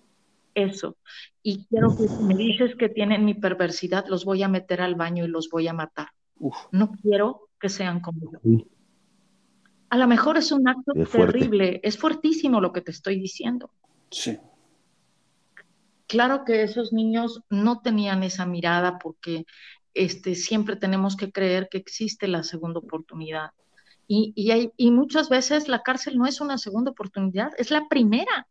[0.55, 0.97] eso.
[1.43, 4.95] Y quiero que si me dices que tienen mi perversidad, los voy a meter al
[4.95, 6.11] baño y los voy a matar.
[6.73, 8.65] No quiero que sean como yo.
[9.91, 13.71] A lo mejor es un acto terrible, es fuertísimo lo que te estoy diciendo.
[14.11, 14.39] Sí.
[16.07, 19.47] Claro que esos niños no tenían esa mirada porque
[19.95, 23.51] este, siempre tenemos que creer que existe la segunda oportunidad.
[24.13, 28.49] Y, hay, muchas veces la cárcel no es una segunda oportunidad, es la primera.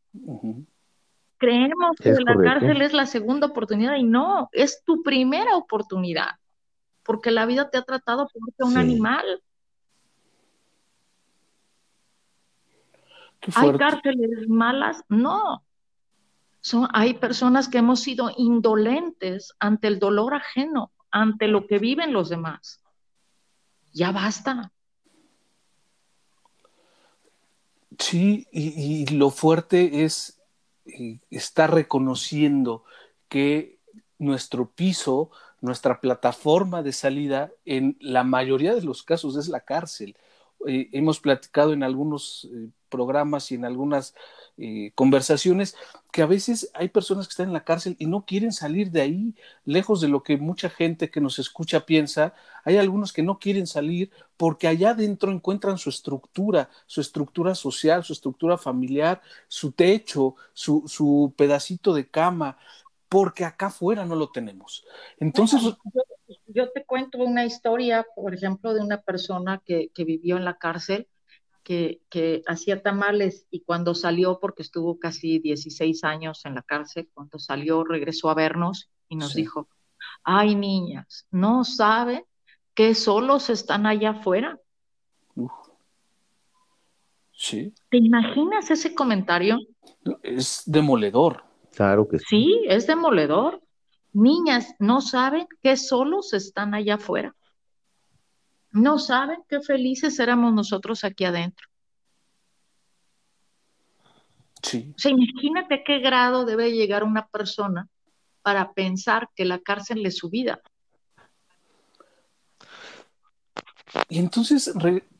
[1.37, 6.31] Creemos que la cárcel es la segunda oportunidad y no, es tu primera oportunidad
[7.03, 9.41] porque la vida te ha tratado como un animal.
[13.55, 15.03] ¿Hay cárceles malas?
[15.09, 15.63] No.
[16.61, 22.13] Son, hay personas que hemos sido indolentes ante el dolor ajeno, ante lo que viven
[22.13, 22.83] los demás.
[23.93, 24.71] Ya basta.
[27.97, 30.41] Sí, y, lo fuerte es
[30.85, 32.83] eh, estar reconociendo
[33.27, 33.79] que
[34.17, 35.31] nuestro piso,
[35.62, 40.16] nuestra plataforma de salida, en la mayoría de los casos es la cárcel.
[40.68, 44.14] Eh, hemos platicado en algunos eh, programas y en algunas
[44.57, 45.76] eh, conversaciones
[46.12, 49.01] que a veces hay personas que están en la cárcel y no quieren salir de
[49.01, 52.34] ahí, lejos de lo que mucha gente que nos escucha piensa.
[52.66, 58.03] Hay algunos que no quieren salir porque allá adentro encuentran su estructura, su estructura social,
[58.03, 62.57] su estructura familiar, su techo, su, su pedacito de cama,
[63.10, 64.86] porque acá afuera no lo tenemos.
[65.18, 65.62] Entonces...
[66.47, 70.57] yo, te cuento una historia, por ejemplo, de una persona que, que vivió en la
[70.57, 71.07] cárcel
[72.10, 77.38] que, hacía tamales y cuando salió, porque estuvo casi 16 años en la cárcel, cuando
[77.38, 79.68] salió regresó a vernos y nos dijo,
[80.24, 82.24] ay niñas, no saben
[82.74, 84.60] que solos están allá afuera.
[87.34, 87.74] Sí.
[87.89, 89.60] ¿Te imaginas ese comentario?
[90.24, 91.43] Es demoledor.
[91.76, 92.26] Claro que sí.
[92.30, 93.61] Sí, es demoledor.
[94.11, 97.36] Niñas, no saben que solos están allá afuera
[98.72, 101.67] no saben qué felices éramos nosotros aquí adentro.
[104.61, 104.93] Sí.
[104.95, 107.88] O sea, imagínate qué grado debe llegar una persona
[108.41, 110.61] para pensar que la cárcel es su vida.
[114.07, 114.72] Y entonces,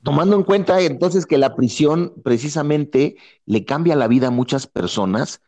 [0.04, 5.42] tomando en cuenta entonces que la prisión precisamente le cambia la vida a muchas personas,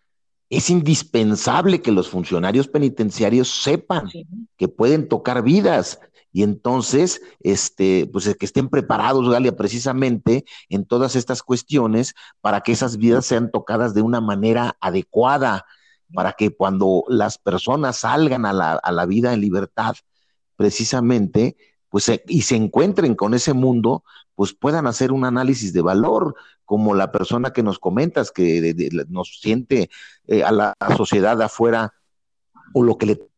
[0.52, 4.10] es indispensable que los funcionarios penitenciarios sepan
[4.58, 6.00] que pueden tocar vidas,
[6.34, 12.74] y entonces, este, pues que estén preparados, Galia, precisamente en todas estas cuestiones para que
[12.74, 15.66] esas vidas sean tocadas de una manera adecuada,
[16.14, 19.96] para que cuando las personas salgan a la, a la vida en libertad,
[20.58, 21.56] precisamente,
[21.92, 26.96] pues y se encuentren con ese mundo, pues puedan hacer un análisis de valor, como
[26.96, 28.74] la persona que nos comentas, que
[29.10, 29.90] nos siente
[30.26, 31.94] eh, a la sociedad afuera
[32.74, 33.32] o lo que le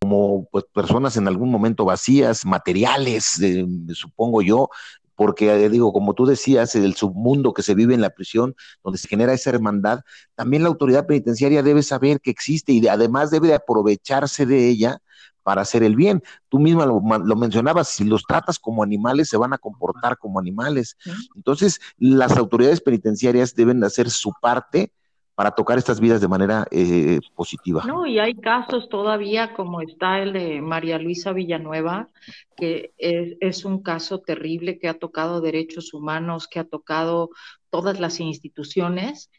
[0.00, 4.70] como pues, personas en algún momento vacías, materiales, eh, supongo yo,
[5.16, 8.54] porque eh, digo, como tú decías, el submundo que se vive en la prisión,
[8.84, 10.02] donde se genera esa hermandad,
[10.36, 15.02] también la autoridad penitenciaria debe saber que existe y además debe aprovecharse de ella
[15.48, 16.22] para hacer el bien.
[16.50, 20.38] Tú misma lo, lo, mencionabas, si los tratas como animales, se van a comportar como
[20.38, 20.98] animales.
[21.34, 24.92] Entonces, las autoridades penitenciarias deben hacer su parte
[25.34, 27.82] para tocar estas vidas de manera eh, positiva.
[27.86, 32.10] No, y hay casos todavía como está el de María Luisa Villanueva,
[32.54, 37.30] que es, un caso terrible que ha tocado derechos humanos, que ha tocado
[37.70, 39.30] todas las instituciones,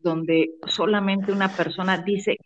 [0.00, 2.38] donde solamente una persona dice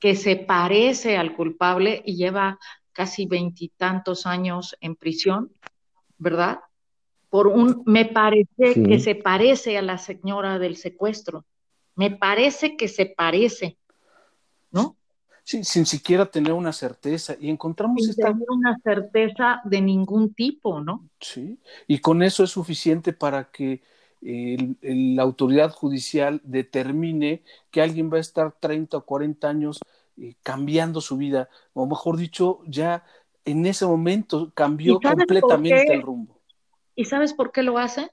[0.00, 2.58] que se parece al culpable y lleva
[2.92, 5.52] casi veintitantos años en prisión,
[6.18, 6.60] ¿verdad?
[7.28, 11.44] Por un, me parece que se parece a la señora del secuestro
[12.00, 13.76] me parece que se parece,
[14.70, 14.96] ¿no?
[15.44, 17.36] Sí, sin siquiera tener una certeza.
[17.38, 21.08] Y encontramos sin tener una certeza de ningún tipo, ¿no?
[21.20, 23.82] Sí, y con eso es suficiente para que
[24.22, 29.80] la autoridad judicial determine que alguien va a estar 30 o 40 años
[30.18, 33.04] eh, cambiando su vida, o mejor dicho, ya
[33.44, 36.38] en ese momento cambió completamente el rumbo.
[36.94, 38.10] ¿Y sabes por qué lo hace?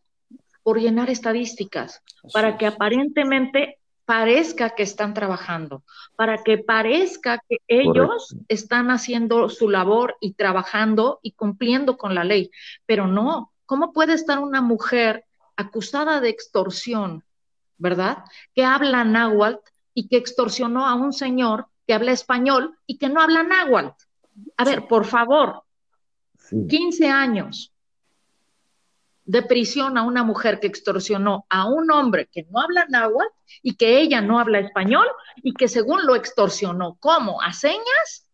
[0.67, 2.03] por llenar estadísticas,
[2.33, 5.85] para que aparentemente parezca que están trabajando,
[6.17, 12.25] para que parezca que ellos están haciendo su labor y trabajando y cumpliendo con la
[12.25, 12.51] ley.
[12.85, 15.23] Pero no, ¿cómo puede estar una mujer
[15.57, 17.23] acusada de extorsión,
[17.77, 18.23] verdad?
[18.55, 23.21] Que habla náhuatl y que extorsionó a un señor que habla español y que no
[23.21, 24.03] habla náhuatl.
[24.55, 25.63] A ver, por favor,
[26.69, 27.73] 15 años,
[29.25, 33.75] de prisión a una mujer que extorsionó a un hombre que no habla náhuatl y
[33.75, 35.07] que ella no habla español
[35.43, 37.41] y que según lo extorsionó, ¿cómo?
[37.41, 38.25] ¿A señas?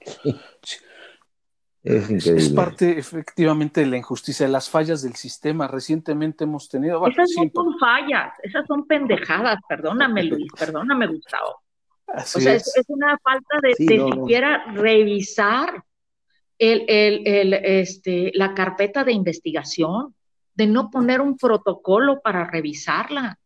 [1.86, 5.68] Es, parte efectivamente de la injusticia, de las fallas del sistema.
[5.68, 7.06] Recientemente hemos tenido...
[7.06, 11.62] esas no son fallas, esas son pendejadas, perdóname Luis, perdóname Gustavo.
[12.08, 12.74] o sea, es.
[12.88, 15.84] una falta de, siquiera revisar
[16.58, 20.12] el, el, este, la carpeta de investigación,
[20.56, 23.38] de no poner un protocolo para revisarla,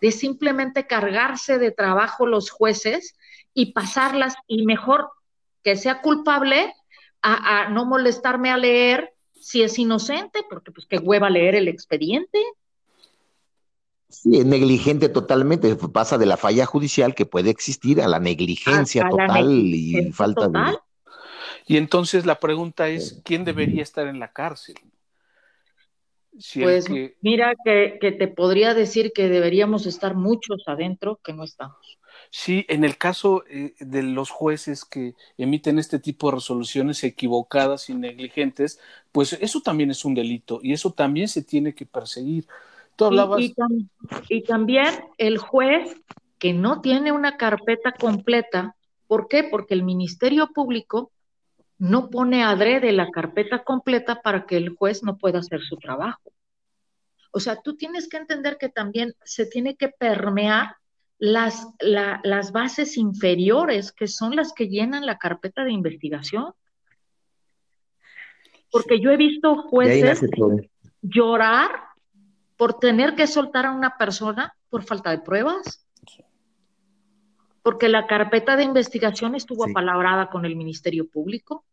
[0.00, 3.14] de simplemente cargarse de trabajo los jueces
[3.52, 5.10] y pasarlas y mejor
[5.62, 6.72] que sea culpable
[7.34, 12.38] a, no molestarme a leer si es inocente, porque pues qué hueva leer el expediente.
[14.08, 19.08] Sí, es negligente totalmente, pasa de la falla judicial que puede existir a la negligencia
[19.08, 20.76] total y falta de
[21.66, 24.76] y entonces la pregunta es, ¿quién debería estar en la cárcel?
[26.60, 26.86] pues
[27.22, 31.98] mira que, te podría decir que deberíamos estar muchos adentro que no estamos.
[32.38, 37.88] Sí, en el caso eh, de los jueces que emiten este tipo de resoluciones equivocadas
[37.88, 38.78] y negligentes,
[39.10, 42.46] pues eso también es un delito y eso también se tiene que perseguir.
[42.94, 43.40] Tú hablabas...
[44.28, 45.98] y también el juez
[46.38, 48.76] que no tiene una carpeta completa,
[49.06, 49.42] ¿por qué?
[49.42, 51.10] Porque el Ministerio Público
[51.78, 56.30] no pone adrede la carpeta completa para que el juez no pueda hacer su trabajo.
[57.30, 60.76] O sea, tú tienes que entender que también se tiene que permear
[61.18, 66.52] las, las bases inferiores, que son las que llenan la carpeta de investigación.
[68.70, 70.20] Porque yo he visto jueces
[71.00, 71.70] llorar
[72.56, 75.86] por tener que soltar a una persona por falta de pruebas.
[77.62, 81.64] Porque la carpeta de investigación estuvo apalabrada con el Ministerio Público.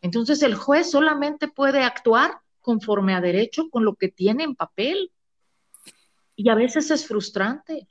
[0.00, 5.10] Entonces el juez solamente puede actuar conforme a derecho con lo que tiene en papel.
[6.38, 7.88] Y a veces es frustrante.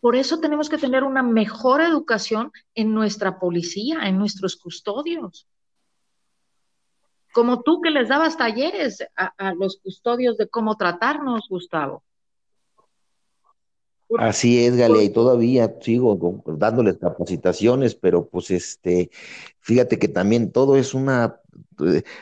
[0.00, 5.46] Por eso tenemos que tener una mejor educación en nuestra policía, en nuestros custodios.
[7.32, 12.02] Como tú que les dabas talleres a, los custodios de cómo tratarnos, Gustavo.
[14.18, 19.10] Así es, Galia, y todavía sigo dándoles capacitaciones, pero pues este,
[19.60, 21.40] fíjate que también todo es una,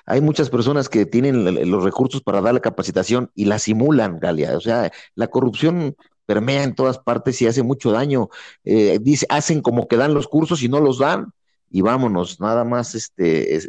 [0.06, 4.56] hay muchas personas que tienen los recursos para dar la capacitación y la simulan, Galia,
[4.56, 5.96] o sea, la corrupción
[6.26, 8.28] permea en todas partes y hace mucho daño.
[8.64, 11.32] Eh, dice, hacen como que dan los cursos y no los dan,
[11.70, 13.60] y vámonos, nada más este,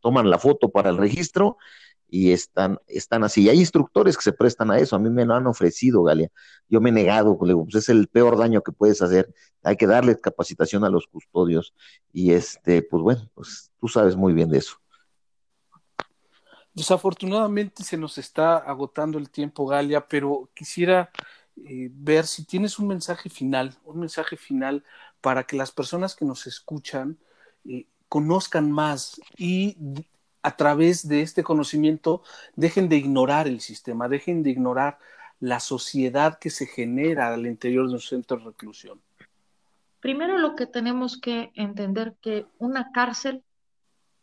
[0.00, 1.56] toman la foto para el registro
[2.10, 3.48] y están, están así.
[3.48, 6.28] Hay instructores que se prestan a eso, a mí me lo han ofrecido, Galia.
[6.68, 9.32] Yo me he negado, pues es el peor daño que puedes hacer.
[9.62, 11.74] Hay que darle capacitación a los custodios.
[12.12, 14.76] Y este, pues bueno, pues tú sabes muy bien de eso.
[16.80, 21.10] Desafortunadamente se nos está agotando el tiempo, Galia, pero quisiera
[21.66, 24.82] eh, ver si tienes un mensaje final, un mensaje final
[25.20, 27.18] para que las personas que nos escuchan
[27.68, 29.76] eh, conozcan más y
[30.40, 32.22] a través de este conocimiento
[32.56, 34.96] dejen de ignorar el sistema, dejen de ignorar
[35.38, 38.98] la sociedad que se genera al interior de un centro de reclusión?
[40.00, 43.44] Primero lo que tenemos que entender que una cárcel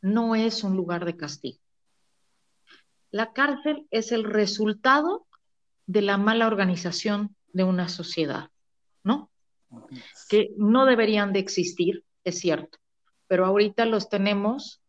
[0.01, 1.59] no es un lugar de castigo.
[3.17, 5.25] La cárcel es el resultado
[5.87, 8.51] de la mala organización de una sociedad,
[9.03, 9.31] ¿no?
[10.29, 12.77] Que no deberían de existir, es cierto,
[13.25, 14.81] pero ahorita los tenemos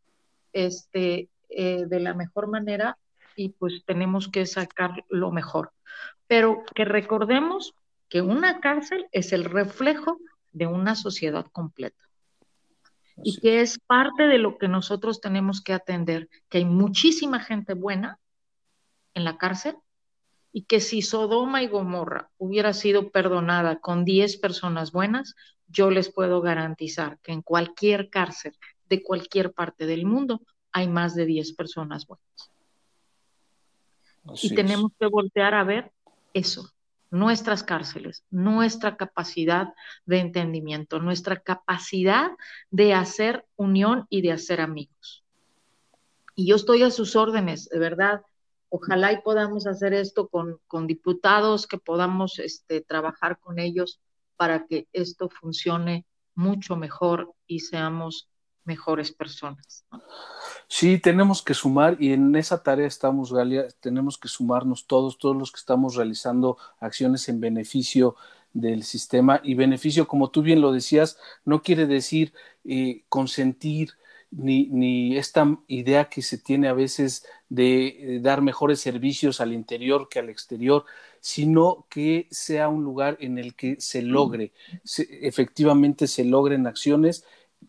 [0.52, 2.98] este, eh, de la mejor manera
[3.34, 5.72] y pues tenemos que sacar lo mejor.
[6.26, 7.72] Pero que recordemos
[8.10, 10.18] que una cárcel es el reflejo
[10.52, 12.07] de una sociedad completa.
[13.22, 13.78] Y que es.
[13.86, 18.18] parte de lo que nosotros tenemos que atender, que hay muchísima gente buena
[19.14, 19.76] en la cárcel
[20.52, 25.34] y que si Sodoma y Gomorra hubiera sido perdonada con 10 personas buenas,
[25.66, 28.56] yo les puedo garantizar que en cualquier cárcel
[28.88, 30.40] de cualquier parte del mundo
[30.72, 32.52] hay más de 10 personas buenas.
[34.42, 35.92] y tenemos que voltear a ver
[36.34, 36.70] eso,
[37.11, 42.30] nuestras cárceles, nuestra capacidad de entendimiento, nuestra capacidad
[42.70, 45.24] de hacer unión y de hacer amigos.
[46.34, 48.22] Y yo estoy a sus órdenes, de verdad.
[48.68, 54.00] Ojalá y podamos hacer esto con, diputados, que podamos este, trabajar con ellos
[54.36, 58.28] para que esto funcione mucho mejor y seamos
[58.64, 59.84] mejores personas.
[60.70, 65.34] Sí, tenemos que sumar y en esa tarea estamos, Galia, tenemos que sumarnos todos, todos
[65.34, 68.16] los que estamos realizando acciones en beneficio
[68.52, 69.40] del sistema.
[69.42, 73.92] Y beneficio, como tú bien lo decías, no quiere decir eh, consentir
[74.30, 79.54] ni, ni, esta idea que se tiene a veces de eh, dar mejores servicios al
[79.54, 80.84] interior que al exterior,
[81.20, 84.52] sino que sea un lugar en el que se logre,
[84.84, 87.24] efectivamente se logren acciones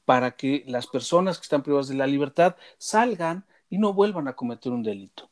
[0.06, 4.36] para que las personas que están privadas de la libertad salgan y no vuelvan a
[4.36, 5.30] cometer un delito.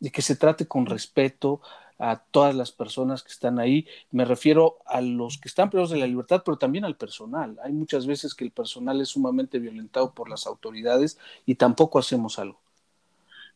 [0.00, 1.60] Y que se trate con respeto
[1.98, 3.86] a todas las personas que están ahí.
[4.10, 7.56] Me refiero a los que están privados de la libertad, pero también al personal.
[7.62, 12.38] Hay muchas veces que el personal es sumamente violentado por las autoridades y tampoco hacemos
[12.38, 12.60] algo.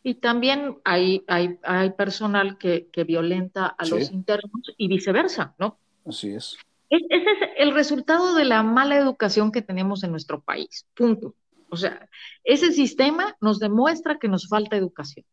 [0.03, 5.77] Y también hay, hay, hay personal que, que violenta a los internos y viceversa, ¿no?
[6.07, 6.57] Así es.
[6.91, 10.87] Ese es el resultado de la mala educación que tenemos en nuestro país.
[10.95, 11.35] Punto.
[11.71, 12.09] O sea,
[12.45, 15.27] ese sistema nos demuestra que nos falta educación.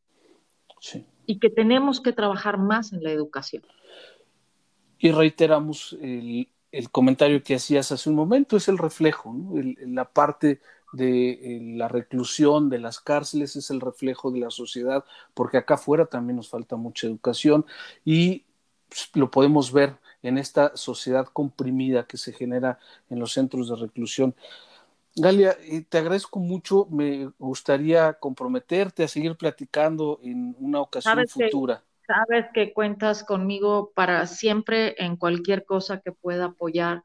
[0.82, 1.06] Sí.
[1.26, 3.64] Y que tenemos que trabajar más en la educación.
[5.00, 6.50] Y reiteramos el,
[6.92, 9.34] comentario que hacías hace un momento, es el reflejo,
[9.86, 10.60] la parte
[10.92, 15.76] de eh, la reclusión, de las cárceles, es el reflejo de la sociedad, porque acá
[15.76, 17.66] afuera también nos falta mucha educación
[18.04, 18.46] y
[18.90, 19.98] pues, lo podemos ver
[20.28, 24.36] en esta sociedad comprimida que se genera en los centros de reclusión.
[25.16, 25.56] Galia,
[25.88, 26.88] te agradezco mucho.
[26.90, 31.84] Me gustaría comprometerte a seguir platicando en una ocasión futura.
[32.06, 37.04] sabes que cuentas conmigo para siempre en cualquier cosa que pueda apoyar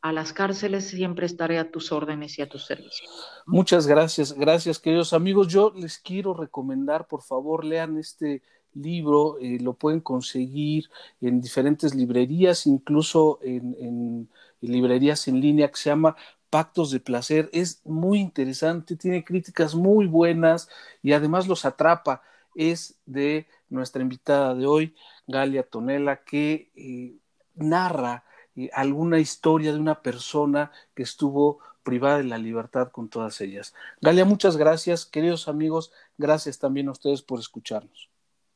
[0.00, 3.10] a las cárceles, siempre estaré a tus órdenes y a tus servicios.
[3.46, 5.48] Muchas gracias, gracias queridos amigos.
[5.48, 8.42] Yo les quiero recomendar, por favor, lean este
[8.82, 14.28] libro, eh, lo pueden conseguir en diferentes librerías, incluso en,
[14.60, 16.16] librerías en línea que se llama
[16.50, 17.48] Pactos de Placer.
[17.52, 20.68] Es muy interesante, tiene críticas muy buenas
[21.02, 22.22] y además los atrapa.
[22.54, 24.94] Es de nuestra invitada de hoy,
[25.26, 27.14] Galia Tonela, que eh,
[27.54, 28.24] narra
[28.56, 33.74] eh, alguna historia de una persona que estuvo privada de la libertad con todas ellas.
[34.00, 35.06] Galia, muchas gracias.
[35.06, 38.10] Queridos amigos, gracias también a ustedes por escucharnos.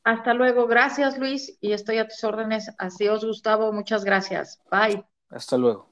[0.04, 0.66] Hasta luego.
[0.66, 2.70] Gracias, Luis, y estoy a tus órdenes.
[2.78, 3.72] Adiós, Gustavo.
[3.72, 4.60] Muchas gracias.
[4.70, 5.04] Bye.
[5.30, 5.88] Hasta luego.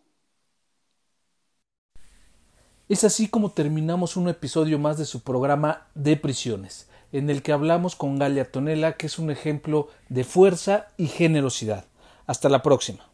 [2.88, 7.52] Es así como terminamos un episodio más de su programa de prisiones, en el que
[7.52, 11.84] hablamos con Galia Tonela, que es un ejemplo de fuerza y generosidad.
[12.26, 13.08] Hasta la próxima.